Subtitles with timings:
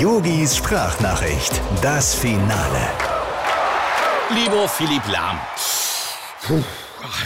[0.00, 2.88] Yogis Sprachnachricht, das Finale.
[4.30, 5.38] Lieber Philipp Lahm.
[6.46, 6.64] Puh.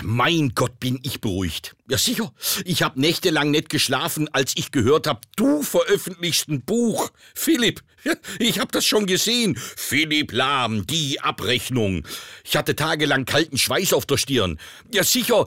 [0.02, 1.74] Mein Gott, bin ich beruhigt.
[1.88, 2.32] Ja sicher,
[2.64, 7.11] ich habe nächtelang nicht geschlafen, als ich gehört habe, du veröffentlichst ein Buch.
[7.34, 7.82] Philipp,
[8.39, 9.57] ich habe das schon gesehen.
[9.57, 12.07] Philipp Lahm, die Abrechnung.
[12.45, 14.58] Ich hatte tagelang kalten Schweiß auf der Stirn.
[14.93, 15.46] Ja sicher,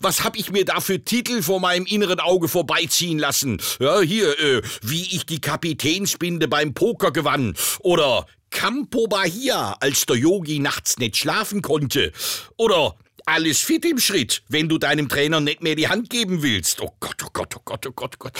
[0.00, 3.60] was hab ich mir da für Titel vor meinem inneren Auge vorbeiziehen lassen?
[3.78, 7.54] Ja, hier, äh, wie ich die Kapitänsbinde beim Poker gewann.
[7.80, 12.12] Oder Campo Bahia, als der Yogi nachts nicht schlafen konnte.
[12.56, 12.96] Oder
[13.30, 16.80] alles fit im Schritt, wenn du deinem Trainer nicht mehr die Hand geben willst.
[16.80, 18.32] Oh Gott, oh Gott, oh Gott, oh Gott, oh Gott.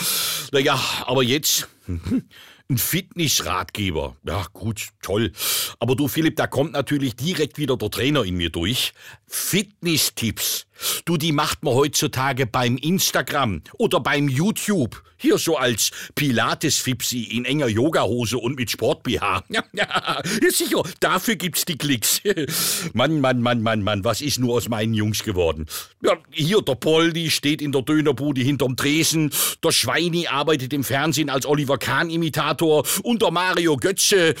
[0.51, 1.67] Naja, aber jetzt
[2.69, 4.15] ein Fitnessratgeber.
[4.25, 5.31] Ja, gut, toll.
[5.79, 8.93] Aber du, Philipp, da kommt natürlich direkt wieder der Trainer in mir durch.
[9.27, 10.67] Fitness-Tipps.
[11.05, 15.03] Du, die macht man heutzutage beim Instagram oder beim YouTube.
[15.17, 19.43] Hier so als Pilates-Fipsi in enger Yogahose und mit Sport-BH.
[19.49, 22.21] Ja, ja, sicher, dafür gibt's die Klicks.
[22.93, 25.67] Mann, Mann, Mann, Mann, Mann, was ist nur aus meinen Jungs geworden?
[26.03, 29.31] Ja, hier der Poldi steht in der Dönerbude hinterm Tresen,
[29.63, 34.35] der Schweini arbeitet im Fernsehen als Oliver Kahn-Imitator und der Mario Götze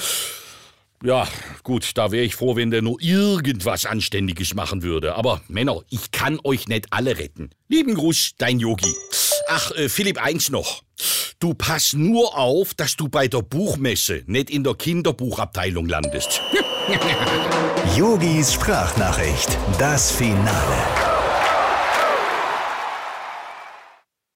[1.03, 1.27] ja,
[1.63, 5.15] gut, da wäre ich froh, wenn der nur irgendwas Anständiges machen würde.
[5.15, 7.49] Aber Männer, ich kann euch nicht alle retten.
[7.69, 8.93] Lieben Gruß, dein Yogi.
[9.49, 10.83] Ach, äh, Philipp, eins noch.
[11.39, 16.39] Du pass nur auf, dass du bei der Buchmesse nicht in der Kinderbuchabteilung landest.
[17.97, 21.00] Yogis Sprachnachricht, das Finale.